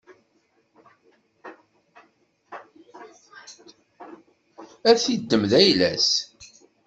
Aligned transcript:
Ad 4.89 4.97
t-iddem 5.01 5.43
d 5.51 5.53
ayla-s. 5.61 6.09